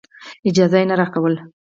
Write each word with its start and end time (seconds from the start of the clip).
اجازه 0.49 0.77
یې 0.81 0.85
نه 0.89 0.95
راکوله. 1.01 1.41